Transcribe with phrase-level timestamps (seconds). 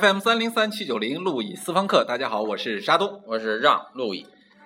[0.00, 4.24] FM 三零三七九零路易私房课，大家好，我是沙东，我是让路易。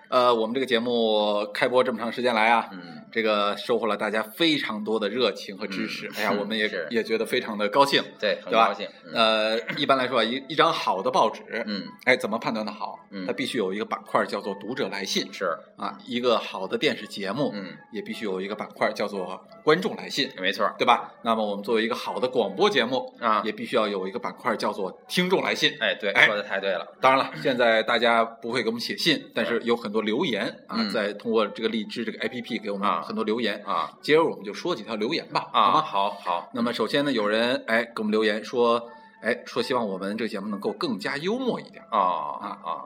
[0.08, 6.06] 呃，我们这个节目开播这么长时间来啊，嗯，这个收获了大家非常多的热情和支持。
[6.08, 8.02] 嗯哎呀，我们也也觉得非常的高兴。
[8.18, 8.88] 对，很对吧高兴。
[9.06, 12.98] 嗯呃，一般来说啊，一一张好的报纸，嗯，哎，怎么判断的好？
[13.10, 15.44] 嗯它必须有一个板块叫做读者来信是，
[15.76, 21.12] 啊，一个好的电视节目，嗯，也必须有一个板块叫做观众来信，没错对吧？
[21.22, 23.42] 那么我们作为一个好的广播节目，啊。
[23.44, 25.74] 也必须要有一个板块叫做听众来信。
[25.80, 26.86] 哎，对，哎说的太对了。
[27.00, 33.62] 当然了，现在大家不会给我们写信，但是有很多留言啊，嗯在通过这个荔枝这个 APP 给我们啊很多留言。
[33.66, 35.82] 啊接着我们就说几条留言吧，啊，好吗？
[35.82, 38.88] 好好，那么首先呢，有人哎给我们留言说，
[39.22, 41.82] 哎说希望我们这个节目能够更加幽默一点。
[41.90, 42.84] 啊啊啊，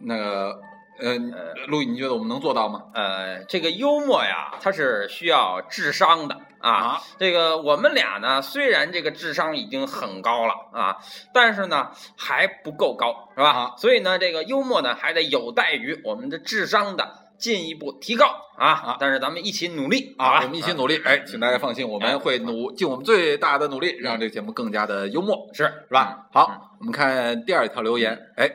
[0.00, 0.60] 那个
[1.00, 2.82] 呃呃，陆毅，你觉得我们能做到吗？
[2.92, 6.70] 呃，这个幽默呀，它是需要智商的啊。
[6.70, 10.96] 啊，这个我们俩呢，虽然这个智商已经很高了啊，
[11.32, 13.50] 但是呢还不够高，是吧？
[13.50, 18.72] 啊所以呢，这个幽默呢还得有待于我们的智商的进一步提高啊。
[18.72, 18.96] 啊。
[18.98, 25.64] 但是咱们一起努力啊，我们一起努力，哎，请大家放心，我们会努尽我们最大的努力，让这个节目更加的幽默，是。
[25.64, 26.28] 是吧？
[26.32, 28.50] 好，我们看第二条留言，哎，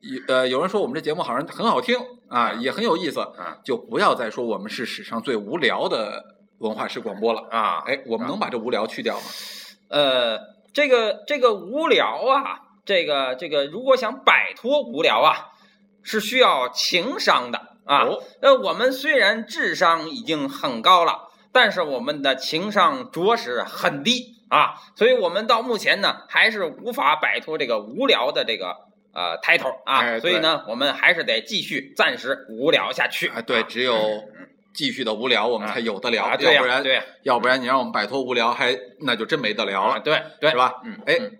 [0.00, 1.98] 有呃，有人说我们这节目好像很好听
[2.28, 7.48] 啊，也很有意思，啊就不要再说我们是史上最无聊的文化式广播了。
[7.50, 9.26] 啊，哎，我们能把这无聊去掉吗？
[9.88, 10.38] 呃，
[10.74, 15.48] 这个这个无聊啊，这个这个，如果想摆脱无聊啊，
[16.02, 18.04] 是需要情商的啊。
[18.04, 28.76] 哦那我们虽然智商已经很高了，但是我们的情商着实很低啊，所以我们到目前呢，还是无法摆脱这个无聊的这个
[29.12, 30.00] 呃抬头啊。
[30.00, 33.28] 哎所以呢，我们还是得继续暂时无聊下去。
[33.28, 33.94] 啊，对，只有
[34.74, 36.84] 继续的无聊，我们才有的聊，啊，对、要不然
[37.22, 40.56] 要不然你让我们摆脱无聊，还那就真没得聊啊，了，对对，是？
[40.56, 40.74] 吧？
[40.84, 41.38] 嗯，哎嗯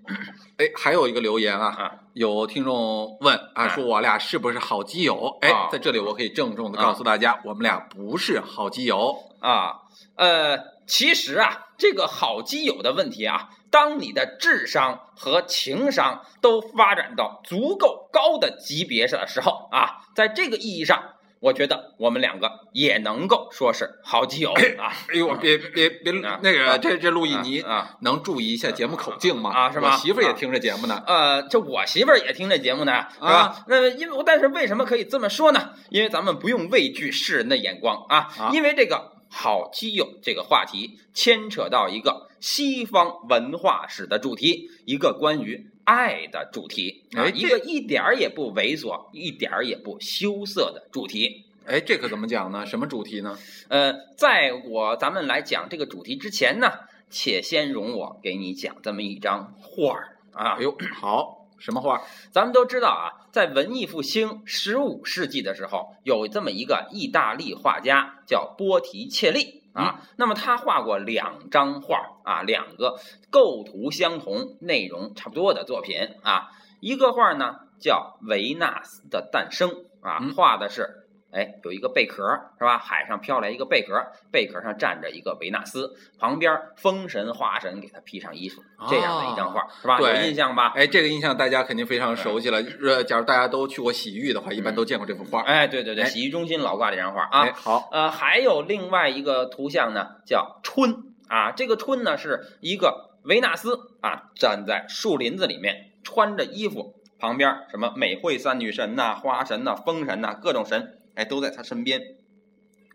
[0.58, 5.38] 哎，还有一个留言啊，啊有听众问啊，啊说我俩是不是好基友？
[5.40, 9.16] 哎啊，在这里我可以郑重的告诉大家，我们俩不是好基友。
[9.40, 9.82] 啊，
[10.16, 21.00] 呃，其实啊，这个好基友的问题啊，当你的智商和情商都发展到足够高的级别上的时候啊，在这个意义上，
[21.40, 24.92] 我觉得我们两个也能够说是好基友 啊。
[25.08, 29.50] 哎呦，别别别，啊那个啊这这陆毅，啊你啊，能注意一下节目口径吗？
[29.52, 31.02] 啊是吗我媳妇儿也啊听这节目呢。
[31.06, 33.28] 呃，这我媳妇儿也听这节目呢，是吧？
[33.28, 35.70] 啊那因为但是为什么可以这么说呢？
[35.90, 51.46] 因为咱们不用畏惧世人的眼光啊，啊因为这个好基友这个话题牵扯到一个西方文化史的主题，一个关于爱的主题啊，哎这一个一点儿也不猥琐，一点儿也不羞涩的主题。
[51.64, 52.66] 哎，这可怎么讲呢？
[52.66, 53.38] 什么主题呢？
[53.68, 56.70] 呃，在我咱们来讲这个主题之前呢，
[57.08, 60.62] 且先容我给你讲这么一张画儿啊哎。
[60.62, 62.02] 呦，好，什么画？
[62.30, 70.00] 咱们都知道啊，在文艺复兴十五世纪的时候，有这么一个意大利画家叫波提切利啊。
[70.16, 72.98] 那么他画过两张画啊，两个
[73.30, 76.48] 构图相同、内容差不多的作品啊。
[76.80, 81.07] 一个画呢叫《维纳斯的诞生》啊嗯，画的是。
[81.30, 82.24] 哎，有一个贝壳
[82.58, 82.78] 是吧？
[82.78, 83.94] 海上飘来一个贝壳，
[84.32, 90.00] 贝壳上站着一个维纳斯，旁边风神、花神给他披上衣服，这样的一张画、是吧？
[90.00, 90.72] 有印象吧？
[90.74, 92.58] 哎，这个印象大家肯定非常熟悉了。
[92.82, 95.42] 呃，假如大家都去过洗浴的话，一般都见过这幅画。
[95.42, 97.52] 哎，对对对，哎洗浴中心老挂这张画哎，啊。
[97.54, 100.94] 好，呃，还有另外一个图像呢，叫春
[101.28, 101.52] 啊。
[101.52, 112.00] 这个春呢是一个维纳斯啊，站在树林子里面，穿着衣服，旁边什么美惠三女神呐、花神呐、风神呐，各种神，哎，都在他身边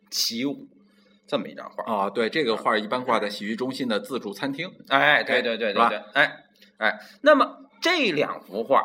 [0.09, 0.67] 起舞。
[1.25, 4.69] 这么一张画，啊，对，这个画一般挂在洗浴中心的自助餐厅。
[4.89, 6.43] 哎，对对对对对，哎
[6.77, 8.83] 哎，那么这两幅画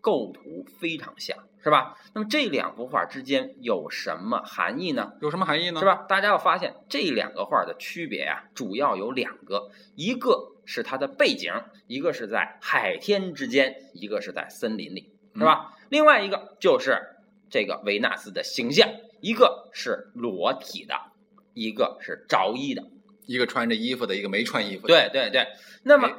[0.00, 1.96] 构图非常像，是吧？
[2.14, 5.12] 那么这两幅画之间有什么含义呢？
[5.20, 5.78] 有什么含义呢？
[5.78, 5.86] 是？
[5.86, 6.04] 吧？
[6.08, 11.52] 大家要发现这两个画的区别啊，主要有两个，一个是它的背景，
[11.86, 15.76] 一个是在海天之间，一个是在森林里，是吧？
[15.88, 17.11] 另外一个就是
[17.52, 18.88] 这个维纳斯的形象，
[19.20, 20.94] 一个是裸体的，
[21.54, 22.82] 一个是着衣的。
[23.26, 24.94] 一个穿着衣服的，一个没穿衣服的。
[24.94, 25.46] 对对对，
[25.84, 26.14] 那么哎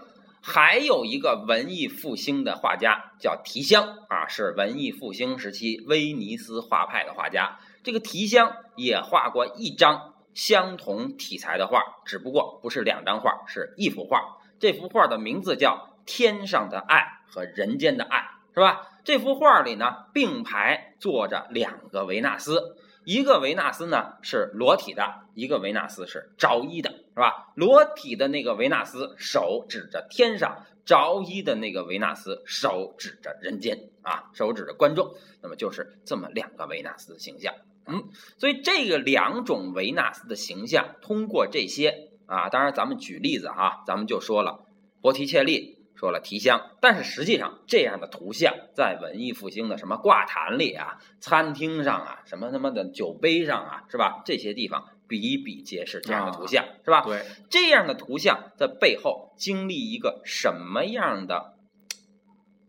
[0.45, 7.59] 还有一个文艺复兴的画家叫提香啊，是文艺复兴时期威尼斯画派的画家。
[7.81, 14.38] 这个提香也画过一张相同题材的画，只不过不是两张画，是一幅画。
[14.59, 15.75] 这幅画的名字叫
[16.06, 18.19] 《天上的爱和人间的爱》，
[18.53, 18.88] 是吧？
[19.03, 27.51] 这幅画里呢，并排坐着两个维纳斯，一个维纳斯呢是裸体的，一个维纳斯是着衣的，是吧？
[27.55, 37.53] 裸体的那个维纳斯手指着天上，着衣的那个维纳斯手指着人间啊，手指着观众，那么就是这么两个维纳斯的形象。
[37.85, 38.06] 嗯，
[38.38, 44.63] 所以这个两种维纳斯的形象，通过这些啊，当然咱们举例子哈，咱们就说了
[45.01, 45.72] 波提切利。
[45.95, 54.22] 说了提香，但是实际上这样的图像在文艺复兴的什么挂坛里啊、餐厅上啊、什么他妈的酒杯上啊，是吧？
[54.25, 57.01] 这些地方比比皆是这样的图像，是吧？
[57.01, 61.56] 对，这样的图像的背后经历一个什么样的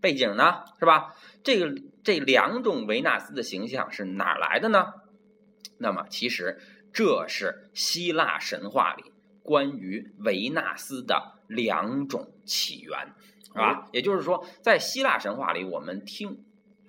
[0.00, 0.64] 背景呢？
[0.78, 1.14] 是吧？
[1.42, 4.92] 这个这两种维纳斯的形象是哪来的呢？
[5.78, 6.60] 那么其实
[6.92, 9.12] 这是希腊神话里
[9.42, 13.14] 关于维纳斯的两种起源，
[13.46, 13.88] 是吧？
[13.92, 16.44] 也就是说，在希腊神话里，我们听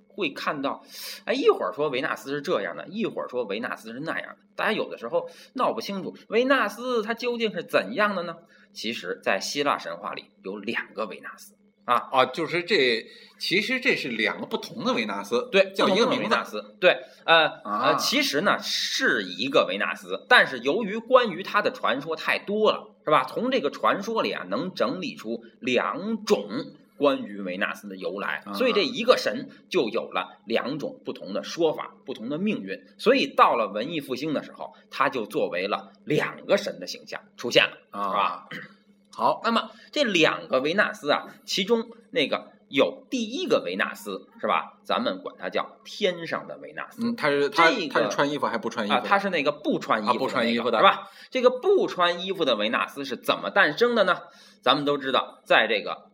[0.08, 0.84] 会看到，
[1.26, 8.36] 哎，一会儿说维纳斯是这样的，一会儿说维纳斯是那样的，大家有的时候闹不清楚维纳斯它究竟是怎样的呢？
[8.74, 13.06] 其实，在希腊神话里有两个维纳斯啊，啊，就是这，
[13.40, 17.92] 其实这是两个不同的维纳斯，对，叫一个维纳斯，对，呃啊。
[17.92, 23.24] 呃，其实呢是一个维纳斯，但是由于关于他的传说太多了，是吧？
[23.24, 26.50] 从这个传说里啊，能整理出两种
[26.98, 32.84] 关于维纳斯的由来，啊所以这一个神就有了两种不同的说法、不同的命运。
[32.98, 37.78] 所以到了文艺复兴的时候，它就作为了两个神的形象出现了。
[37.92, 38.66] 啊，是吧？
[39.12, 44.74] 好，那么这两个维纳斯啊，其中那个有第一个维纳斯是吧？
[44.84, 47.04] 咱们管它叫天上的维纳斯。
[47.04, 51.10] 嗯，他是他这个他是穿衣服还不穿衣服啊，他是那个不穿衣服不穿衣服的是吧？
[51.30, 54.18] 这个不穿衣服的维纳斯是怎么诞生的呢？
[54.62, 56.10] 咱们都知道，在这个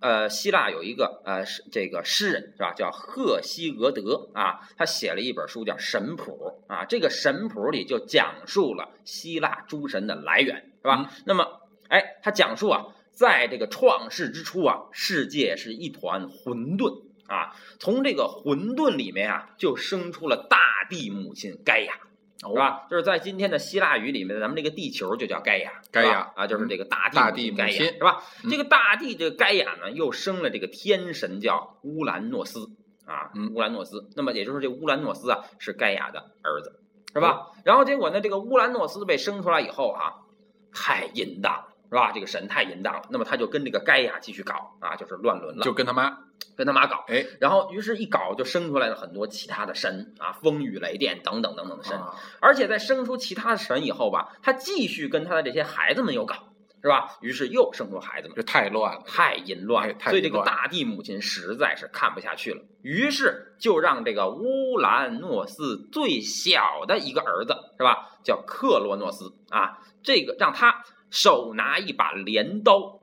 [0.00, 11.10] 呃希腊有一个呃这个诗人是吧，叫赫西俄德啊，他写了一本书叫《神谱》啊，这个神谱里就讲述了希腊诸神的来源是吧？
[11.26, 11.44] 那么
[11.88, 20.58] 哎，他讲述啊，在这个创世之初啊，世界是一团混沌啊，从这个混沌里面啊，就生出了大
[20.88, 21.94] 地母亲盖亚。
[22.42, 22.86] 是吧？
[22.88, 28.24] 就是在今天的希腊语里面，咱们这个地球就叫盖亚，盖亚啊，就是这个大地大母亲盖亚，是吧？
[28.42, 32.70] 嗯这个大地这个盖亚呢，又生了这个天神叫乌兰诺斯
[33.04, 34.08] 啊，嗯乌兰诺斯。
[34.16, 36.80] 那么也就是这乌兰诺斯啊，是盖亚的儿子，
[37.12, 37.28] 是吧？
[37.28, 40.24] 哦然后结果呢，这个乌兰诺斯被生出来以后啊，
[40.72, 42.12] 太淫荡了，是吧？
[42.12, 46.18] 这个神太淫荡了，那么他就跟这个盖亚继续搞啊，就是乱伦了，就跟他妈，
[46.56, 47.04] 跟他妈搞。
[47.08, 51.96] 哎，然后，于是，一搞就生出来了很多其他的神啊，风雨雷电等等等等的神。
[51.98, 56.36] 啊而且在生出其他的神以后吧，他继续跟他的这些孩子们又搞，
[56.80, 57.16] 是吧？
[57.20, 68.10] 于是又生出孩子们，这太乱了，太淫乱了所以这个大地母亲实在是看不下去了，于是就让这个乌兰诺斯最小的一个儿子，是吧？
[68.22, 72.98] 叫克罗诺斯啊，这个让他手拿一把镰刀。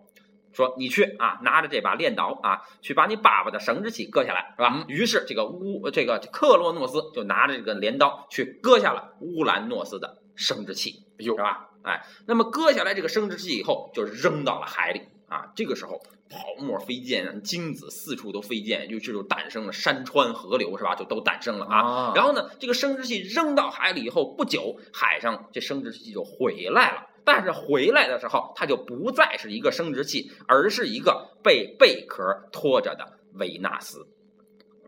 [0.54, 4.74] 说你去啊，拿着这把镰刀啊，去把你爸爸的生殖器割下来，是吧？
[4.74, 11.70] 嗯于是这个乌这个克洛诺斯就拿着这个镰刀去割下了乌兰诺斯的生殖器，哎呦是吧？
[11.84, 15.52] 哎，那么割下来这个生殖器以后，就扔到了海里啊。
[15.56, 20.96] 这个时候泡沫飞溅，精子四处都飞溅，于是就诞生了山川河流，是吧？
[20.96, 21.82] 就都诞生了啊。
[21.82, 27.07] 啊然后呢，这个生殖器扔到海里以后，不久海上这生殖器就回来了。
[27.28, 34.08] 但是回来的时候，它就不再是一个生殖器，而是一个被贝壳拖着的维纳斯。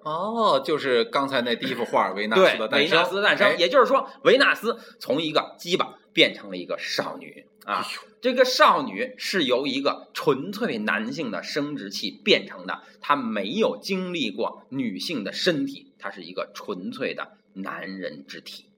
[0.03, 7.86] 哦，就是刚才那第一幅画维纳斯的，诞生，维纳斯的诞生，哎也就是说，维纳斯从一个鸡巴变成了一个少女啊哎。
[8.22, 18.69] 这个少女是由一个纯粹男性的生殖器变成的，她没有经历过女性的身体，她是一个纯粹的男人之体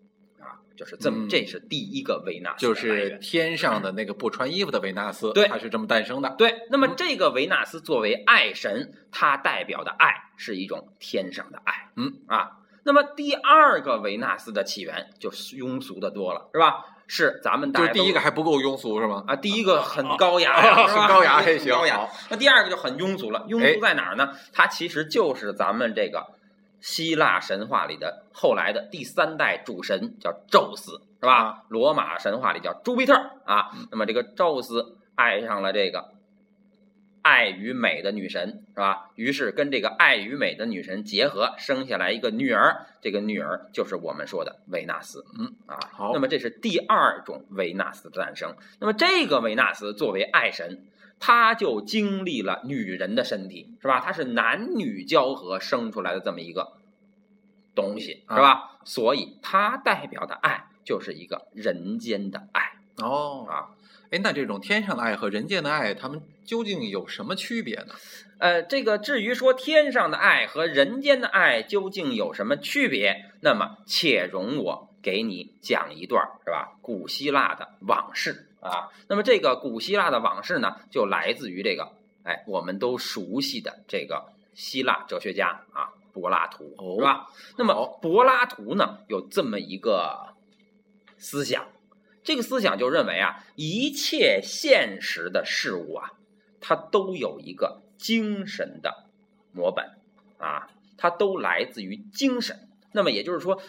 [0.42, 6.36] 啊，就是这么，嗯这是第一个维纳斯就是天上的那个不穿衣服的维纳斯， 对他是这么诞生的。
[6.38, 12.58] 对，那么嗯这个维纳斯作为爱神，它代表的爱是一种天上的爱，嗯啊。
[12.84, 16.86] 那么第二个维纳斯的起源就庸俗的多了，是吧？
[17.06, 19.24] 是咱们就是第一个还不够庸俗是吗？
[19.28, 22.08] 啊，第一个很高雅， 啊很高雅很嘿行高雅。
[22.30, 24.32] 那第二个就很庸俗了，庸哎俗在哪儿呢？
[24.54, 26.26] 它其实就是咱们这个
[26.82, 31.34] 希腊神话里的后来的第三代主神，叫宙斯，是吧？
[31.36, 33.14] 啊罗马神话里叫朱庇特
[33.46, 33.88] 啊嗯。
[33.92, 36.16] 那么这个宙斯爱上了这个
[37.22, 39.12] 爱与美的女神，是吧？
[39.14, 45.24] 于是跟这个爱与美的女神结合，生下来一个女儿，这个女儿就是我们说的维纳斯。
[45.38, 48.56] 嗯啊，好那么这是第二种维纳斯的诞生。
[48.80, 50.84] 那么这个维纳斯作为爱神，
[51.24, 54.02] 他就经历了女人的身体，是吧？
[54.02, 56.74] 他是男女交合生出来的这么一个
[57.76, 58.80] 东西，是吧？
[58.84, 62.72] 所以它代表的爱就是一个人间的爱。
[62.98, 63.70] 哦啊，
[64.10, 67.94] 哎，那这种天上的爱和人间的爱，他们究竟有什么区别呢？
[68.40, 76.74] 呃，这个至于说天上的爱和人间的爱究竟有什么区别，那么且容我给你讲一段是吧？
[76.82, 78.88] 古希腊的往事啊。
[79.10, 81.92] 那么这个古希腊的往事呢，就来自于这个
[82.24, 87.28] 哎，我们都熟悉的这个希腊哲学家啊，柏拉图，哦是吧？
[87.58, 90.36] 那么柏拉图呢，有这么一个
[91.18, 91.68] 思想，
[92.24, 96.12] 这个思想就认为啊，一切现实的事物啊，
[96.60, 99.06] 它都有一个精神的
[99.52, 99.86] 模本
[100.38, 102.68] 啊，它都来自于精神。
[102.94, 103.62] 那么也就是说，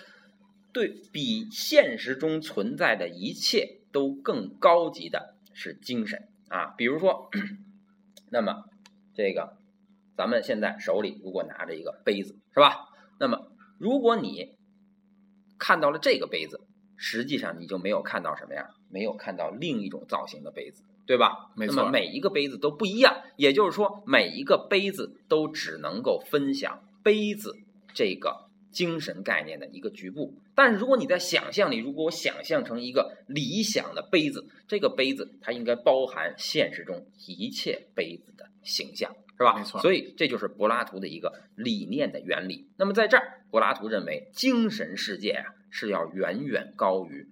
[0.72, 6.74] 对比现实中存在的一切都更高级的是精神啊。
[6.76, 7.30] 比如说，
[8.30, 8.64] 那么
[9.14, 9.58] 这个
[10.16, 12.88] 咱们现在手里如果拿着一个杯子，是吧？
[13.20, 14.56] 那么如果你
[15.58, 16.60] 看到了这个杯子，
[16.96, 18.70] 实际上你就没有看到什么呀？
[18.90, 21.50] 没有看到另一种造型的杯子，对吧？
[21.56, 27.56] 没错那么每一个杯子都不一样，也就是说，每一个杯子都只能够分享杯子
[27.94, 30.34] 这个精神概念的一个局部。
[30.54, 39.56] 但是如果你在想象里，如果我想象成一个理想的杯子，这个杯子它应该包含现实中一切杯子的形象，是吧？
[39.58, 42.68] 没错所以这就是柏拉图的一个理念的原理。
[42.76, 47.28] 那么在这儿，柏拉图认为精神世界啊是要远远高于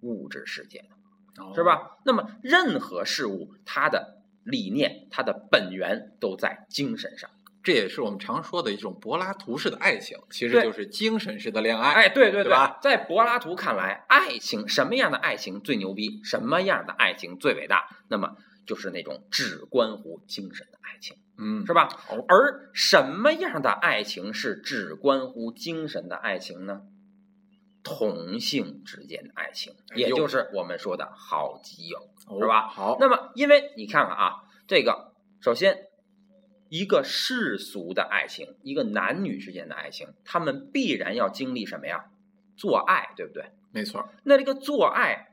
[0.00, 1.42] 物质世界的。
[1.42, 1.62] 哦是？
[1.62, 1.98] 吧？
[2.04, 7.28] 那么任何事物，它的理念、它的本源都在精神上。
[7.66, 11.94] 这也是我们常说的一种柏拉图式的爱情，其实就是精神式的恋爱。
[11.94, 16.20] 哎，对对对吧在柏拉图看来，爱情什么样的爱情最牛逼？
[16.22, 17.88] 什么样的爱情最伟大？
[18.06, 18.36] 那么
[18.68, 21.88] 就是那种只关乎精神的爱情，嗯，是吧？
[22.08, 26.82] 哦而什么样的爱情是只关乎精神的爱情呢？
[27.82, 31.98] 同性之间的爱情，也就是我们说的好基友。
[32.28, 34.34] 哦是吧好，那么，因为你看看啊，
[34.68, 35.85] 这个首先，
[36.68, 42.06] 一个世俗的爱情，一个男女之间的爱情，他们必然要经历什么呀？
[42.56, 43.44] 做爱，对不对？
[43.70, 45.28] 没错，那这个做爱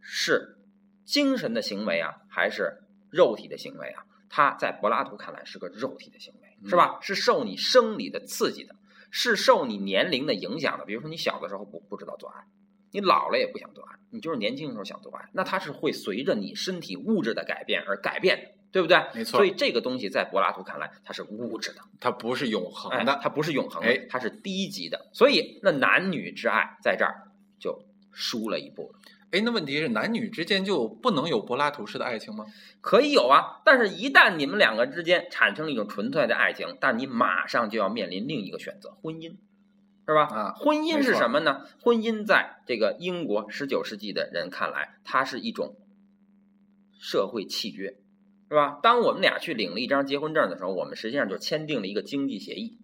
[0.00, 0.56] 是
[1.04, 2.78] 精神的行为啊，还是
[3.10, 4.04] 肉体的行为啊？
[4.30, 6.98] 它在柏拉图看来是个肉体的行为，是吧？
[7.00, 8.76] 是受你生理的刺激的，
[9.10, 10.84] 是受你年龄的影响的。
[10.84, 12.44] 比如说，你小的时候不不知道做爱，
[12.92, 19.02] 你老了也不想做爱，你就是年轻的时候想做爱，那它是会随着你身体物质的改变而改变的，对不对？
[19.14, 21.80] 没错所以这个东西在柏拉图看来，它是物质的。
[22.00, 23.18] 它不是永恒哎的。
[23.22, 25.08] 它不是永恒的，哎它是低级的。
[25.12, 27.82] 所以那男女之爱在这儿就
[28.12, 28.98] 输了一步了。
[29.30, 32.46] 哎，那问题是男女之间就不能有柏拉图式的爱情吗？
[32.80, 39.36] 可以有啊，但是一旦你们两个之间产生了一种纯粹的爱情，但你马上就要面临另一个选择——婚姻，
[40.06, 40.22] 是吧？
[40.22, 41.66] 啊婚姻是什么呢？
[41.82, 45.76] 婚姻在这个英国十九世纪的人看来，它是一种
[46.98, 47.98] 社会契约，
[48.48, 48.78] 是吧？
[48.82, 52.78] 当我们俩去领了一张结婚证的时候，我们实际上就签订了一个经济协议，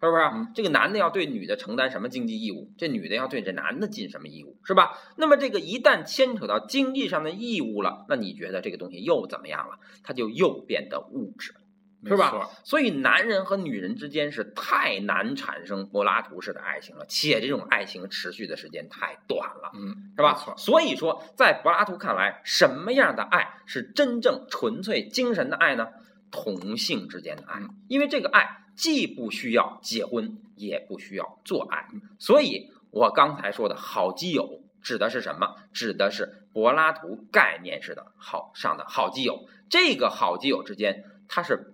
[0.00, 0.22] 是不是？
[0.22, 4.98] 嗯这个男的要对女的承担什么经济义务，这女的要对这男的尽什么义务，是吧？
[5.16, 9.78] 那么这个一旦牵扯到经济上的义务了，那你觉得这个东西又怎么样了？
[10.02, 11.60] 它就又变得物质了。
[12.06, 12.50] 是吧？
[12.62, 19.70] 所以男人和女人之间是太难产生柏拉图式的爱情了，且这种爱情持续的时间太短了。
[19.74, 20.54] 嗯，是吧错？
[20.56, 25.88] 所以说，在柏拉图看来，什么样的爱是真正纯粹精神的爱呢？
[26.30, 31.86] 同性之间的爱嗯，因为这个爱既不需要结婚，也不需要做爱。
[32.18, 35.54] 所以我刚才说的好基友指的是什么？
[35.72, 39.46] 指的是柏拉图概念式的好上的好基友。
[39.70, 41.72] 这个好基友之间，它是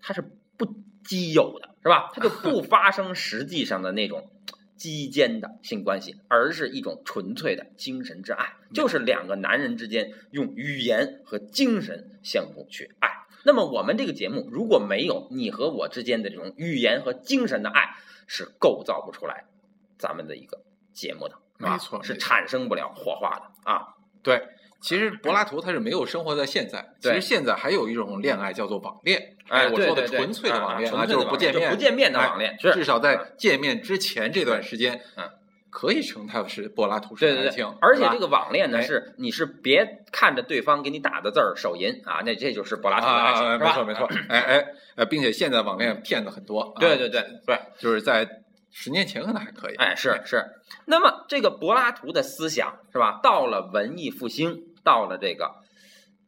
[0.00, 0.22] 它是
[0.56, 0.66] 不
[1.04, 2.10] 基友的，是吧？
[2.12, 4.30] 它就 不发生实际上的那种
[4.76, 13.10] 基间的性关系，而是一种纯粹的精神之爱，就是两个男人之间用语言和精神相互去爱。
[13.44, 19.44] 那么我们这个节目如果没有你和我之间的这种语言和精神的爱，是构造不出来
[19.96, 20.62] 咱们的一个
[20.92, 23.94] 节目的，没错是产生不了火花的啊。
[24.22, 24.46] 对。
[24.80, 29.36] 其实柏拉图他是没有生活在现在，其实现在还有一种恋爱叫做网恋。
[29.48, 35.24] 哎，我说的纯粹的网恋啊，就是不见面，不见面的哎网恋，至少在见面之前这段时间，嗯，
[35.70, 43.58] 可以称它是柏拉图式的爱情。，而且这个网恋呢，哎是你是别看着对方给你打的字儿手淫啊，那这就是柏拉图的爱情？
[43.58, 44.66] 没错没 错，哎哎
[44.96, 48.28] 呃，并且现在网恋骗子很多，啊对对对对，就是在
[48.70, 50.44] 十年前可能还可以，哎，是是。
[50.84, 53.20] 那么这个柏拉图的思想是吧？
[53.22, 55.56] 到了文艺复兴，到了这个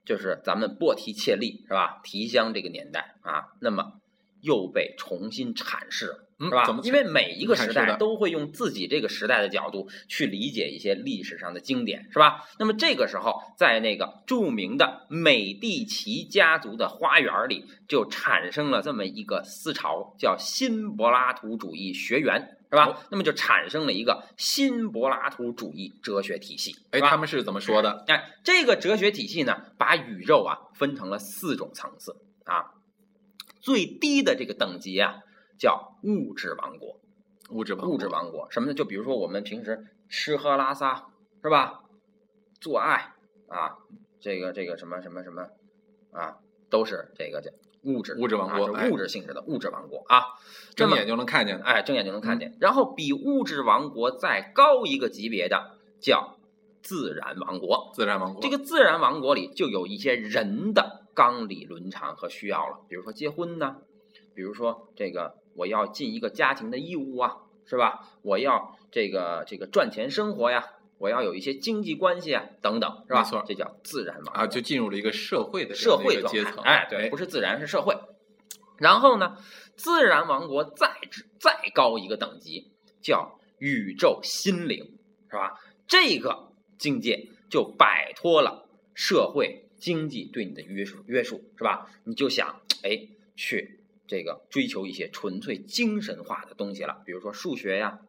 [0.05, 2.01] 就是咱们波提切利是吧？
[2.05, 4.01] 提香这个年代啊，那么
[4.41, 6.27] 又被重新阐释了。
[6.43, 6.65] 是吧？
[6.85, 12.49] 因为每一个时代都会用自己这个时代的角度去理解一些历史上的经典，是吧？
[12.59, 22.57] 那么这个时候，在那个著名的美第奇家族的花园里，就产生了这么一个思潮，叫新柏拉图主义学园。
[22.71, 22.87] 是吧？
[22.87, 26.77] 哦那么就产生了一个新柏拉图主义哲学体系。
[26.93, 28.05] 哎，他们是怎么说的？
[28.07, 32.75] 哎，这个哲学体系呢，把宇宙啊分成了四种层次啊。
[33.61, 35.17] 最低的这个等级啊，
[35.59, 37.01] 叫物质王国。
[37.51, 38.75] 物质物质王国什么呢？
[38.75, 41.09] 就比如说我们平时吃喝拉撒
[41.43, 41.81] 是吧？
[42.61, 43.13] 做爱
[43.49, 43.79] 啊，
[44.21, 45.49] 这个这个什么什么什么
[46.13, 46.37] 啊，
[46.71, 47.51] 都是这个这
[47.83, 50.23] 物质物质王国哎啊是物质性质的物质王国啊。
[50.77, 51.65] 睁眼就能看见的。
[51.65, 52.57] 哎，睁眼就能看见。
[52.61, 56.37] 然后比物质王国再高一个级别的叫
[56.83, 57.91] 自然王国。
[57.95, 63.79] 自然王国，这个自然王国里就有一些人的纲理伦常和需要了，比如说结婚呢，
[64.35, 68.09] 比如说这个我要尽一个家庭的义务啊，是吧？
[68.23, 70.65] 我要这个这个赚钱生活呀，
[71.01, 73.23] 我要有一些经济关系啊，等等，是吧？
[73.23, 76.63] 没错这叫自然王啊，就进入了一个社会的社会阶层。
[76.63, 77.97] 哎，对，不是自然，是社会。
[78.77, 79.39] 然后呢，
[79.77, 82.71] 自然王国再之再高一个等级
[83.03, 84.99] 叫宇宙心灵，
[85.31, 85.55] 是吧？
[85.89, 91.91] 这个境界就摆脱了社会经济对你的约束约束，是吧？
[92.05, 98.01] 你就想哎去这个追求一些纯粹精神化的东西了，比如说数学呀、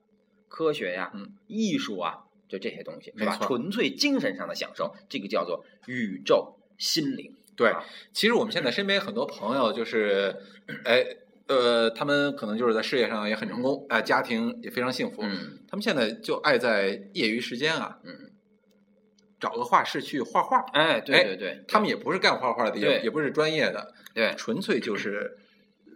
[0.50, 7.34] 科学呀、嗯艺术啊，就这些东西，是吧纯粹精神上的享受，这个叫做宇宙心灵。
[7.55, 7.81] 对啊，
[8.12, 10.36] 其实我们现在身边很多朋友就是，
[10.84, 11.05] 哎，
[11.48, 15.22] 呃，他们可能就是在事业上也很成功，哎、家庭也非常幸福。
[15.24, 18.31] 嗯他们现在就爱在业余时间啊，嗯，
[19.39, 20.60] 找个画室去画画。
[20.74, 25.38] 哎，对哎对对，他们也不是干画画的，也也不是专业的，对纯粹就是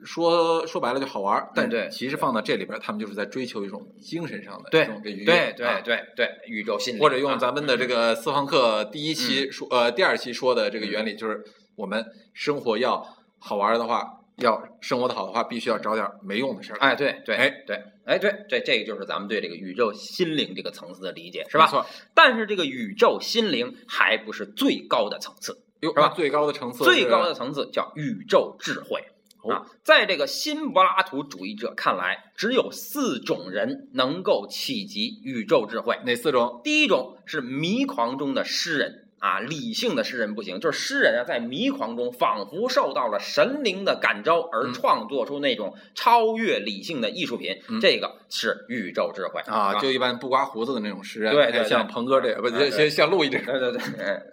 [0.05, 1.49] 说说白了就好玩儿。
[1.55, 11.43] 但嗯对其实放到这里边儿，他们就是在追求一种精神上的对这种这愉悦，对对啊对对，宇宙心理，或者用啊咱们的这个私房课第一嗯期说、呃第二期说的这个原理，就是
[11.75, 13.05] 我们生活要
[13.39, 14.03] 好玩儿的话，
[14.37, 16.79] 要生活的好的话，必须要找点没用的事儿。
[16.79, 21.65] 哎，对对，哎对，哎对，这这个就是咱们对这个宇宙心灵这个层次的理解，是吧？
[21.65, 29.03] 没错，但是这个宇宙心灵还不是最高的层次，哟，是吧最高的层次最高的层次叫宇宙智慧。
[29.45, 35.99] 哦啊，在这个新柏拉图主义者看来，只有四种人能够企及宇宙智慧。
[36.05, 36.61] 哪四种？
[36.63, 53.81] 第一种是迷狂中的诗人啊，理性的诗人不行，就是诗人啊，在迷狂中仿佛受到了神灵的感召，而嗯创作出那种超越理性的艺术品，嗯这个是宇宙智慧啊，就一般不刮胡子的那种诗人，对对像鹏哥这个，不，像像陆毅对对对，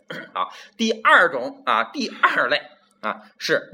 [0.08, 0.52] 嗯好。
[0.76, 2.60] 第二种啊，第二类
[3.00, 3.70] 啊是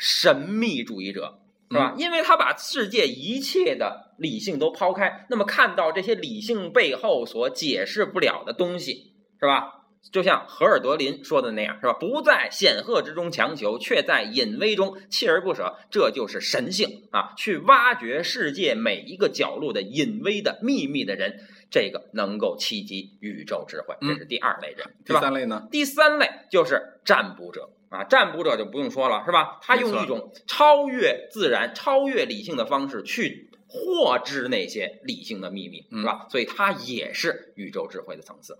[0.00, 1.94] 神秘主义者，是吧？
[1.98, 9.74] 因为他把世界一切的理性都抛开，那么看到这些理性背后所解释不了的东西，是吧？
[10.10, 11.92] 就像荷尔德林说的那样，是吧？
[11.92, 17.34] 不在显赫之中强求，却在隐微中锲而不舍，这就是神性啊！
[17.36, 25.20] 去挖掘世界每一个角落的隐微的秘密的人，这个能够企及宇宙智慧，这是第二类人，第是吧？
[25.20, 25.68] 三类呢？
[25.70, 29.58] 第三类就是占卜者啊，占卜者就不用说了，是吧？
[29.62, 36.26] 他用一种超越自然、超越理性的方式去获知那些理性的秘密，嗯是吧？
[36.28, 38.58] 所以他也是宇宙智慧的层次。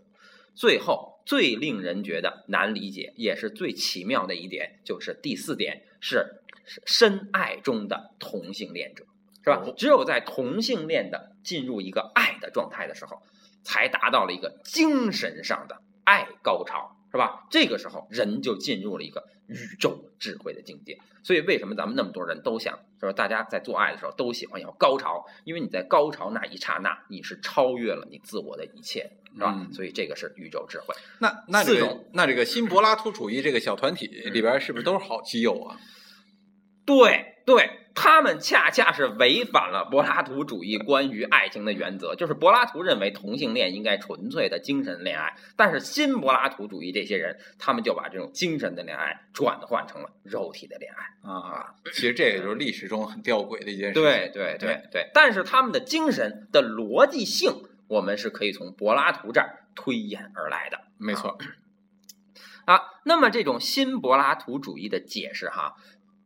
[0.55, 6.27] 最后，最令人觉得难理解，也是最奇妙的一点，就是第四点是
[6.67, 9.05] 是深爱中的同性恋者，
[9.43, 9.75] 是吧哦？
[9.77, 13.23] 只有在同性恋的进入一个爱的状态的时候，
[13.63, 17.47] 才达到了一个精神上的爱高潮，是吧？
[17.51, 20.99] 这个时候人就进入了一个宇宙智慧的境界。
[21.23, 25.27] 所以为什么咱们那么多人都想说，大家在做爱的时候都喜欢要高潮？
[25.45, 29.55] 因为你在高潮那一刹那，你是超越了你自我的一切，是吧？
[29.55, 30.95] 嗯所以这个是宇宙智慧。
[31.19, 35.77] 那那这种那这个新柏拉图主义这个小团体里边是不是都是好基友啊？
[36.87, 51.31] 对对，他们恰恰是违反了柏拉图主义关于爱情的原则，就是柏拉图认为同性恋应该纯粹的精神恋爱，但是新柏拉图主义这些人，他们就把这种精神的恋爱转换成了肉体的恋爱。
[51.31, 54.03] 啊，其实这也就是历史中很吊诡的一件事情。
[54.03, 57.53] 对对对对，但是他们的精神的逻辑性，
[57.89, 60.81] 我们是可以从柏拉图这儿推演而来的。
[60.97, 61.39] 没错，
[62.67, 65.75] 啊，那么这种新柏拉图主义的解释哈，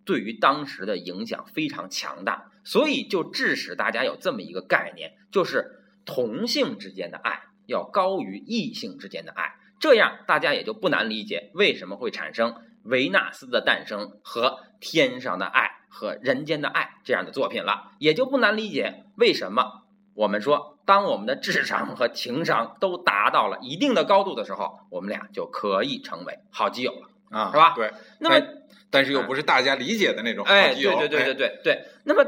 [0.05, 27.73] 对于当时的影响非常强大，所以就致使大家有这么一个概念，就是同性之间的爱要高于异性之间的爱，这样大家也就不难理解为什么会产生维纳斯的诞生和天上的爱和人间的爱这样的作品了，也就不难理解为什么我们说，当我们的智商和情商都达到了一定的高度的时候，我们俩就可以成为好基友了，啊，是吧？
[27.75, 27.90] 对，
[28.21, 28.47] 那么。
[28.94, 30.72] 但是又不是大家理解的那种好哎。
[30.72, 31.85] 对对对对对对。
[32.04, 32.24] 那么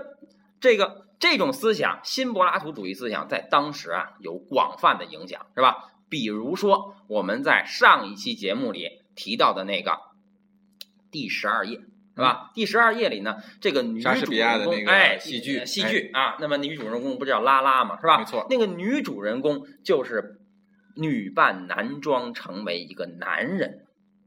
[0.60, 5.92] 这个这种思想，新柏拉图主义思想在当时啊有广泛的影响，是吧？
[6.08, 9.98] 比如说我们在上一期节目里提到的那个
[11.12, 11.78] 第十二页，
[12.16, 12.50] 是吧？
[12.52, 18.18] 第十二页里呢，这个女主比亚的那个人公哎戏剧戏剧啊，那么女主人公不叫拉拉嘛，是吧？
[18.18, 20.40] 没错那个女主人公就是
[20.96, 23.86] 女扮男装成为一个男人，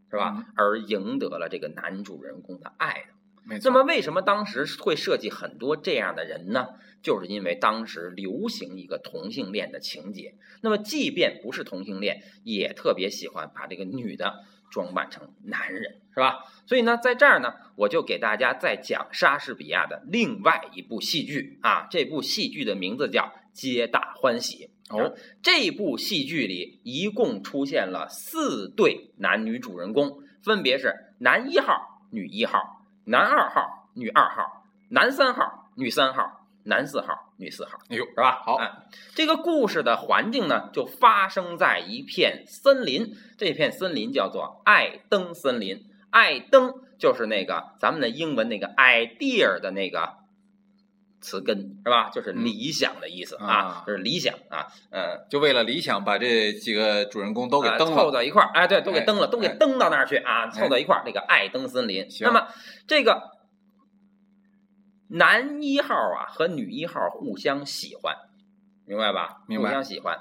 [0.10, 0.36] 是吧？
[0.38, 3.60] 嗯而赢得了这个男主人公的爱的。
[3.64, 6.68] 那么为什么当时会设计很多这样的人呢？
[7.02, 10.36] 就是因为当时流行一个同性恋的情节。
[10.62, 16.44] 那么即便不是同性恋，也特别喜欢把这个女的装扮成男人，是吧？
[16.68, 21.88] 所以呢，在这儿呢，我就给大家再讲莎士比亚的另外一部戏剧啊。
[21.90, 24.66] 这部戏剧的名字叫《皆大欢喜》。
[24.90, 38.42] 哦，这部戏剧里一共出现了四对男女主人公，分别是男一号、女一号、男二号、女二号、男三号、女三号、男四号、女四号，哎呦，是吧？
[38.44, 38.72] 好哎
[39.14, 45.86] 这个故事的环境呢，就发生在一片森林，这片森林叫做艾登森林。
[46.10, 50.16] 艾登就是那个咱们的英文那个 idea 的那个
[51.22, 52.10] 词根，是吧？
[52.10, 57.96] 就是嗯理想的意思啊啊，就是理想啊，呃，就为了理想，把这几个主人公都给啊登了。
[57.96, 62.08] 凑到一块儿，哎，对，都给哎登了，都给哎登到那儿去啊，凑到一块儿，这个爱登森林。
[62.22, 62.48] 那么
[62.88, 63.32] 这个
[65.10, 68.16] 男一号啊和女一号互相喜欢，
[68.86, 69.44] 明白吧？
[69.48, 70.20] 明白互相喜欢，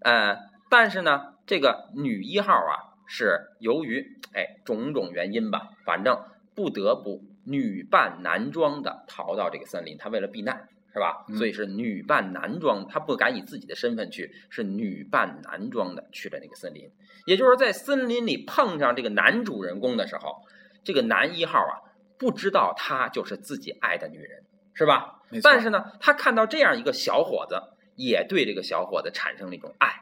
[0.00, 0.36] 呃，
[0.70, 6.18] 但是呢，这个女一号啊是由于哎种种原因吧，反正
[6.54, 10.68] 不得不女扮男装的逃到这个森林，他为了避难。
[10.94, 11.24] 是吧？
[11.26, 16.86] 嗯所以是女扮男装，他不敢以自己的身份去，是女扮男装的去了那个森林。
[17.24, 20.42] 也就是在森林里碰上这个男主人公的时候，
[20.84, 21.80] 这个男一号啊
[22.18, 25.22] 不知道他就是自己爱的女人，是吧？
[25.42, 27.58] 但是呢，他看到这样一个小伙子，
[27.96, 29.94] 也对这个小伙子产生了一种爱。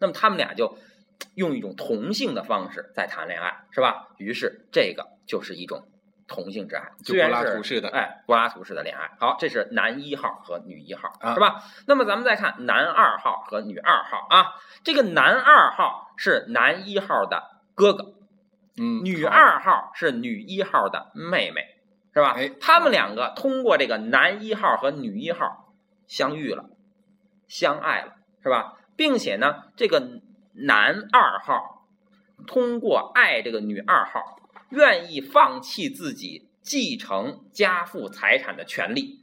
[0.00, 0.78] 那么他们俩就
[1.34, 4.08] 用一种同性的方式在谈恋爱，是吧？
[4.16, 5.86] 于是这个就是一种
[6.28, 9.10] 同性之爱，就柏拉图式的哎，柏拉图式的恋爱。
[9.18, 11.64] 好，这是男一号和女一号，啊是吧？
[11.86, 14.52] 那么咱们再看男二号和女二号啊，
[14.84, 17.42] 这个男二号是男一号的
[17.74, 18.12] 哥哥，
[18.76, 21.62] 嗯，女二号是女一号的妹妹，
[22.12, 22.34] 是吧？
[22.36, 25.72] 哎他们两个通过这个男一号和女一号
[26.06, 26.66] 相遇了，
[27.48, 28.12] 相爱了，
[28.42, 28.74] 是吧？
[28.96, 30.20] 并且呢，这个
[30.52, 31.86] 男二号
[32.46, 34.37] 通过爱这个女二号，
[34.70, 39.20] 愿意放弃自己继承家父财产的权利，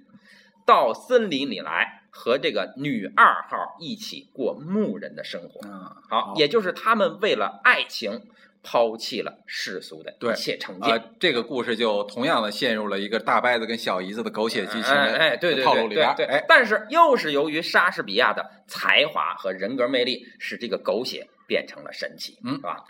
[0.65, 5.67] 到森林里来和这个女二号一起过牧人的生活。
[5.67, 8.21] 啊，好好，也就是他们为了爱情
[8.63, 10.97] 抛弃了世俗的一切成见。
[10.97, 15.95] 啊，这个故事就同样的陷入了一个大伯子跟小姨子的狗血剧情的哎哎，对对套对路里。
[16.17, 22.83] 对但是又是由于莎士比亚的才华和人格魅力，使这个狗血变成了神奇，嗯是吧？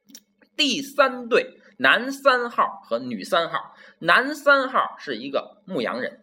[0.56, 6.20] 第三对男三号和女三号，男三号是一个牧羊人，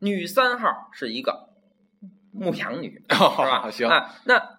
[0.00, 1.50] 女三号是一个
[2.32, 3.70] 牧羊女， 是吧？
[3.70, 4.58] 行啊，那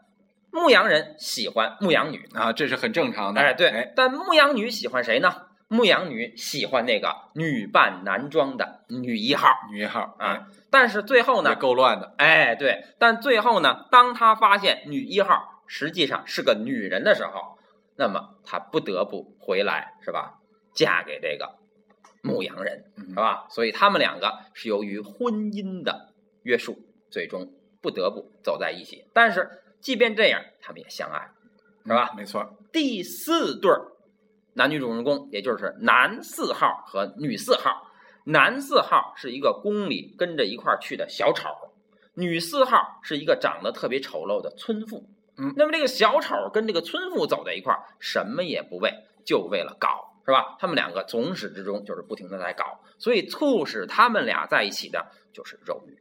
[0.51, 3.41] 牧羊人喜欢牧羊女，啊，这是很正常的。
[3.41, 5.47] 哎，对，哎，但牧羊女喜欢谁呢？
[5.69, 12.13] 牧羊女喜欢那个女扮男装的女一号女一号啊，但是最后呢，够乱的。
[12.17, 17.57] 哎，对，但最后呢，当他发现女一号实际上是个女人的时候，
[17.95, 20.39] 那么他不得不回来，是吧？
[20.73, 21.59] 嫁给这个
[22.23, 23.45] 牧羊人，嗯是吧？
[23.49, 26.77] 所以他们两个是由于婚姻的约束，
[27.11, 29.05] 最终不得不走在一起。
[29.13, 29.47] 但是
[29.79, 31.29] 即便这样，他们也相爱，
[31.85, 32.09] 是吧？
[32.13, 32.57] 嗯没错。
[32.71, 33.91] 第四对儿
[34.53, 37.91] 男女主人公，也就是男四号和女四号。
[38.25, 41.49] 男四号是一个宫里跟着一块儿去的小丑，
[42.13, 45.09] 女四号是一个长得特别丑陋的村妇。
[45.37, 48.91] 嗯那么这个小丑跟这个村妇走在一块儿，什么也不为，
[49.25, 50.55] 就为了搞，是吧？
[50.59, 55.97] 他们两个从始至终就是不停的在搞，所以促使他们俩在一起的就是肉欲。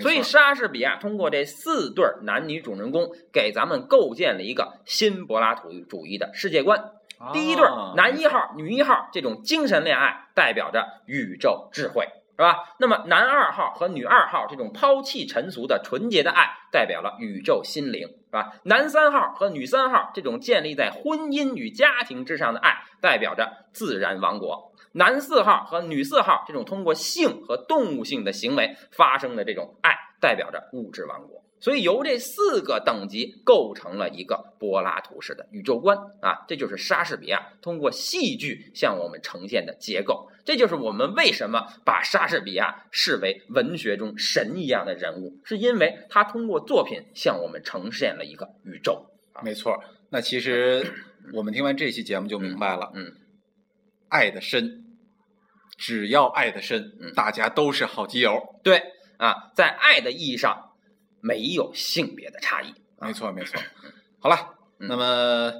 [0.00, 6.90] 所以莎士比亚通过这四对儿男女主人公，给咱们构建了一个新柏拉图主义的世界观。
[7.32, 7.64] 第一对
[7.96, 12.74] 男一号、女一号这种精神恋爱，代表着宇宙智慧，是吧？
[12.78, 18.54] 那么男二号和女二号这种抛弃尘俗的纯洁的爱，代表了宇宙心灵，是吧？
[18.64, 24.72] 男三号和女三号这种建立在婚姻与家庭之上的爱，代表着自然王国。
[24.92, 31.43] 男四号和女四号这种通过性和动物性的行为发生的这种爱，代表着物质王国。
[31.64, 40.28] 所以由这四个等级构成了一个柏拉图式的宇宙观啊，这就是莎士比亚通过戏剧向我们呈现的结构。
[40.44, 49.06] 这就是我们为什么把莎士比亚视为文学中神一样的人物，是因为他通过作品向我们呈现了一个宇宙。
[49.42, 49.82] 没错。
[50.10, 50.84] 那其实
[51.32, 53.10] 我们听完这期节目就明白了，嗯，
[54.10, 54.84] 爱的深，
[55.78, 58.60] 只要爱的深，嗯大家都是好基友。
[58.62, 58.82] 对
[59.16, 60.73] 啊，在爱的意义上
[61.24, 62.74] 没有性别的差异。
[63.00, 63.58] 没错，没错。
[64.20, 64.36] 好了，
[64.78, 64.88] 嗯。
[64.88, 65.52] 那么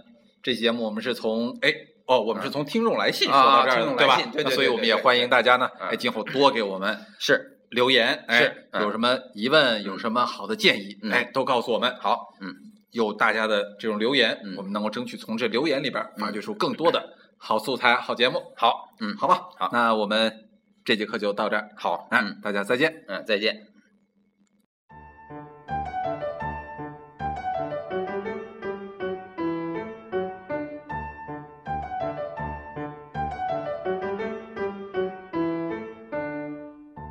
[0.43, 1.73] 这期节目我们是从哎
[2.07, 4.31] 哦，我们是从听众来信说啊到这儿的，听众对吧来信？
[4.33, 7.51] 对对那所以我们也欢迎大家呢，啊哎，今后多给我们是。
[7.71, 8.83] 留言，哎是，嗯。
[8.83, 11.11] 有什么疑问，有什么好的建议，嗯。
[11.11, 11.97] 哎，都告诉我们。
[11.99, 12.55] 好，嗯，
[12.93, 14.55] 有大家的这种留言，嗯。
[14.57, 17.03] 我们能够争取从这留言里边发掘出更多的
[17.37, 19.49] 好素材、好节目，好，嗯，好吧？
[19.59, 19.71] 好。
[19.73, 20.47] 那我们
[20.85, 23.05] 这节课就到这儿，好，啊嗯大家再见。
[23.09, 23.74] 嗯，再见。